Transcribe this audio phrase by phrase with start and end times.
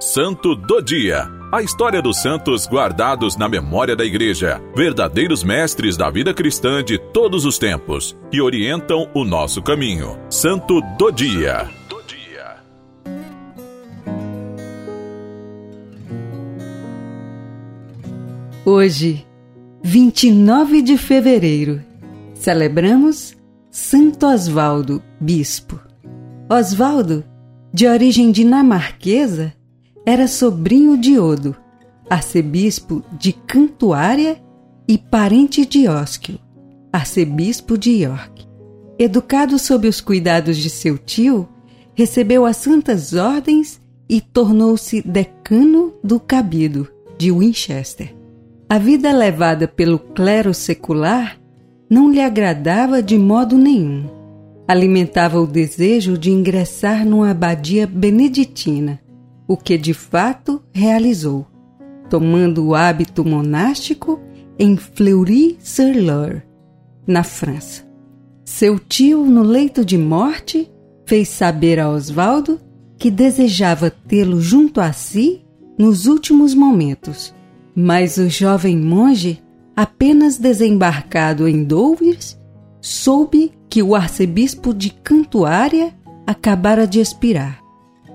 [0.00, 1.28] Santo do Dia.
[1.50, 6.98] A história dos santos guardados na memória da Igreja, verdadeiros mestres da vida cristã de
[6.98, 10.16] todos os tempos, que orientam o nosso caminho.
[10.30, 11.68] Santo do Dia.
[18.64, 19.26] Hoje,
[19.82, 21.82] 29 de fevereiro,
[22.34, 23.36] celebramos
[23.68, 25.80] Santo Osvaldo, bispo.
[26.48, 27.24] Osvaldo,
[27.74, 29.57] de origem dinamarquesa,
[30.04, 31.56] era sobrinho de Odo,
[32.08, 34.40] arcebispo de Cantuária
[34.86, 36.38] e parente de Osquio,
[36.92, 38.46] arcebispo de York.
[38.98, 41.48] Educado sob os cuidados de seu tio,
[41.94, 48.14] recebeu as santas ordens e tornou-se decano do cabido de Winchester.
[48.68, 51.38] A vida levada pelo clero secular
[51.88, 54.06] não lhe agradava de modo nenhum.
[54.66, 59.00] Alimentava o desejo de ingressar numa abadia beneditina
[59.48, 61.46] o que de fato realizou,
[62.10, 64.20] tomando o hábito monástico
[64.58, 66.42] em Fleury-sur-Loire,
[67.06, 67.88] na França.
[68.44, 70.70] Seu tio, no leito de morte,
[71.06, 72.60] fez saber a Osvaldo
[72.98, 75.42] que desejava tê-lo junto a si
[75.78, 77.34] nos últimos momentos,
[77.74, 79.42] mas o jovem monge,
[79.74, 82.38] apenas desembarcado em Douvres,
[82.80, 85.94] soube que o arcebispo de Cantuária
[86.26, 87.67] acabara de expirar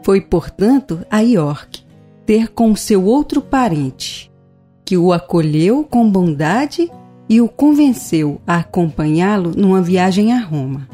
[0.04, 1.84] foi, portanto, a York
[2.26, 4.32] ter com seu outro parente,
[4.86, 6.90] que o acolheu com bondade
[7.28, 10.88] e o convenceu a acompanhá-lo numa viagem a Roma.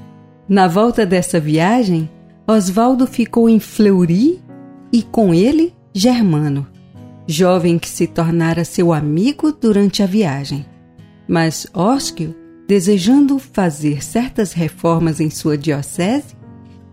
[0.47, 2.09] Na volta dessa viagem,
[2.47, 4.41] Osvaldo ficou em Fleury
[4.91, 6.65] e com ele Germano,
[7.27, 10.65] jovem que se tornara seu amigo durante a viagem.
[11.27, 12.35] Mas Osquio,
[12.67, 16.38] desejando fazer certas reformas em sua diocese,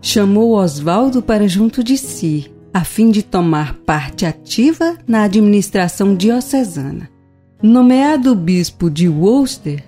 [0.07, 7.09] chamou Osvaldo para junto de si, a fim de tomar parte ativa na administração diocesana.
[7.61, 9.83] Nomeado bispo de Worcester,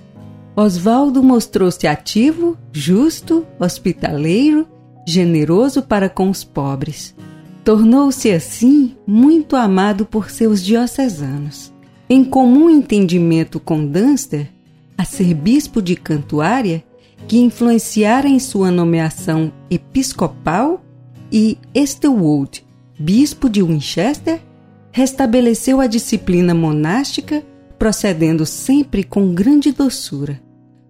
[0.57, 4.67] Osvaldo mostrou-se ativo, justo, hospitaleiro,
[5.07, 7.15] generoso para com os pobres.
[7.63, 11.71] Tornou-se assim muito amado por seus diocesanos.
[12.09, 14.49] Em comum entendimento com Dunster,
[14.97, 16.83] a ser bispo de Cantuária,
[17.29, 20.83] que influenciara em sua nomeação episcopal
[21.31, 22.65] e Estwold,
[22.97, 24.41] bispo de Winchester,
[24.91, 27.43] restabeleceu a disciplina monástica,
[27.77, 30.41] procedendo sempre com grande doçura.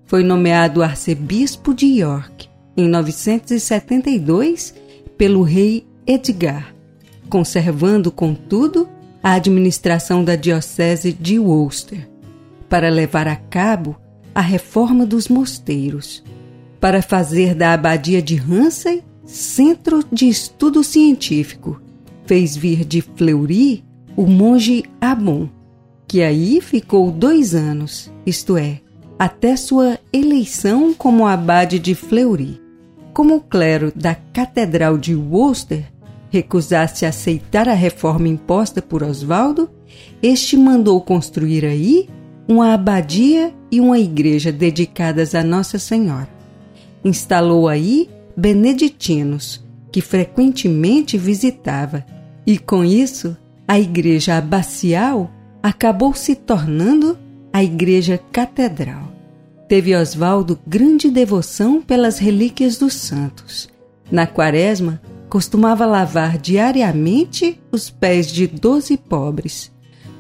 [0.06, 2.48] Foi nomeado arcebispo de York
[2.78, 4.74] em 972
[5.18, 6.74] pelo rei Edgar,
[7.30, 8.88] conservando, contudo,
[9.22, 12.10] a administração da diocese de Worcester,
[12.70, 13.98] para levar a cabo
[14.40, 16.24] a reforma dos mosteiros,
[16.80, 21.82] para fazer da abadia de Hansey centro de estudo científico.
[22.26, 23.84] Fez vir de Fleury
[24.16, 25.50] o monge Abon,
[26.08, 28.80] que aí ficou dois anos, isto é,
[29.20, 32.62] até sua eleição como abade de Fleury.
[33.12, 35.92] Como o clero da Catedral de Worcester
[36.30, 39.70] recusasse aceitar a reforma imposta por Osvaldo,
[40.24, 42.08] este mandou construir aí
[42.50, 46.28] uma abadia e uma igreja dedicadas a Nossa Senhora.
[47.06, 52.04] Instalou aí beneditinos, que frequentemente visitava,
[52.48, 53.38] e com isso
[53.68, 55.30] a igreja abacial
[55.62, 57.20] acabou se tornando
[57.54, 59.14] a igreja catedral.
[59.68, 63.70] Teve Osvaldo grande devoção pelas relíquias dos santos.
[64.12, 65.00] Na quaresma,
[65.30, 69.72] costumava lavar diariamente os pés de doze pobres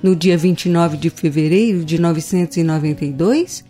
[0.01, 3.63] no dia 29 de fevereiro de 992,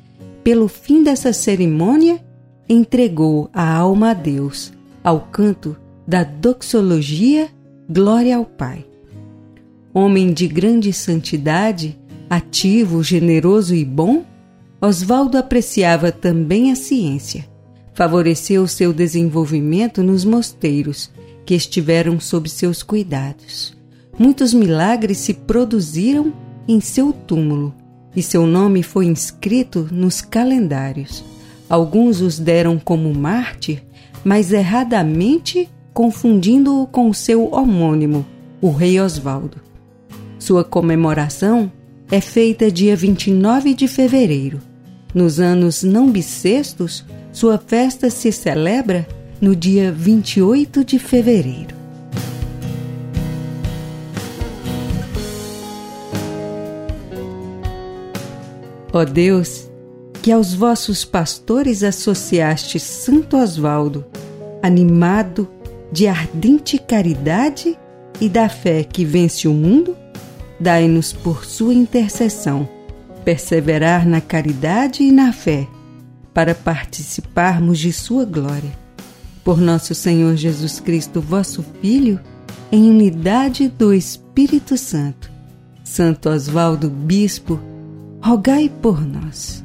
[0.43, 2.23] pelo fim dessa cerimônia,
[2.67, 4.71] entregou a alma a Deus,
[5.03, 5.75] ao canto
[6.07, 7.49] da doxologia
[7.89, 8.85] Glória ao Pai.
[9.93, 11.97] Homem de grande santidade,
[12.29, 14.23] ativo, generoso e bom,
[14.79, 17.47] Osvaldo apreciava também a ciência.
[17.93, 21.11] Favoreceu seu desenvolvimento nos mosteiros,
[21.45, 23.78] que estiveram sob seus cuidados
[24.19, 26.33] muitos milagres se produziram
[26.67, 27.73] em seu túmulo
[28.15, 31.23] e seu nome foi inscrito nos calendários.
[31.69, 33.83] Alguns os deram como mártir,
[34.23, 38.25] mas erradamente confundindo-o com seu homônimo,
[38.61, 39.57] o rei Osvaldo.
[40.37, 41.71] Sua comemoração
[42.11, 44.59] é feita dia 29 de fevereiro.
[45.13, 49.07] Nos anos não bissextos, sua festa se celebra
[49.41, 51.78] no dia 28 de fevereiro.
[58.91, 59.69] Ó Deus,
[60.21, 64.05] que aos vossos pastores associaste Santo Osvaldo,
[64.61, 65.47] animado
[65.91, 67.77] de ardente caridade
[68.19, 69.95] e da fé que vence o mundo,
[70.59, 72.67] dai-nos por sua intercessão
[73.23, 75.67] perseverar na caridade e na fé,
[76.33, 78.71] para participarmos de sua glória.
[79.43, 82.19] Por nosso Senhor Jesus Cristo, vosso Filho,
[82.71, 85.31] em unidade do Espírito Santo.
[85.83, 87.59] Santo Osvaldo Bispo,
[88.21, 89.63] rogai por nós.